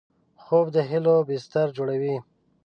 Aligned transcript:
خوب 0.43 0.65
د 0.75 0.77
هیلو 0.89 1.15
بستر 1.27 1.67
جوړوي 1.77 2.15